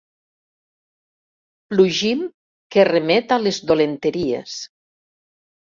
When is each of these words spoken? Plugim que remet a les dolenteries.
Plugim 1.75 2.25
que 2.77 2.89
remet 2.91 3.37
a 3.37 3.41
les 3.45 3.63
dolenteries. 3.75 4.59